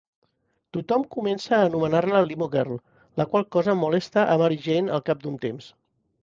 [0.75, 2.79] Tothom comença a anomenar-la "Limo Girl",
[3.21, 5.71] la qual cosa molesta a Mary Jane al cap d'un temps.